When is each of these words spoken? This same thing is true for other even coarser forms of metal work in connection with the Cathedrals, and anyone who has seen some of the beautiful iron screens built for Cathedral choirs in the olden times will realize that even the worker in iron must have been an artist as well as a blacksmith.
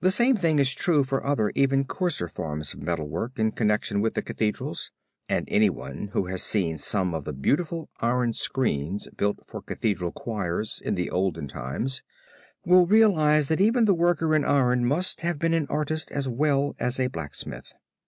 This 0.00 0.14
same 0.14 0.36
thing 0.36 0.60
is 0.60 0.72
true 0.72 1.02
for 1.02 1.26
other 1.26 1.50
even 1.56 1.86
coarser 1.86 2.28
forms 2.28 2.72
of 2.72 2.80
metal 2.80 3.08
work 3.08 3.36
in 3.36 3.50
connection 3.50 4.00
with 4.00 4.14
the 4.14 4.22
Cathedrals, 4.22 4.92
and 5.28 5.44
anyone 5.50 6.10
who 6.12 6.26
has 6.26 6.40
seen 6.40 6.78
some 6.78 7.12
of 7.14 7.24
the 7.24 7.32
beautiful 7.32 7.90
iron 7.98 8.32
screens 8.32 9.08
built 9.16 9.40
for 9.44 9.60
Cathedral 9.60 10.12
choirs 10.12 10.80
in 10.84 10.94
the 10.94 11.10
olden 11.10 11.48
times 11.48 12.00
will 12.64 12.86
realize 12.86 13.48
that 13.48 13.60
even 13.60 13.86
the 13.86 13.92
worker 13.94 14.36
in 14.36 14.44
iron 14.44 14.84
must 14.84 15.22
have 15.22 15.40
been 15.40 15.52
an 15.52 15.66
artist 15.68 16.12
as 16.12 16.28
well 16.28 16.76
as 16.78 17.00
a 17.00 17.08
blacksmith. 17.08 17.72